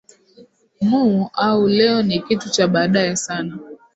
muuu 0.81 1.29
au 1.33 1.67
leo 1.67 2.03
ni 2.03 2.19
kitu 2.19 2.49
cha 2.49 2.67
baadaye 2.67 3.15
sana 3.15 3.57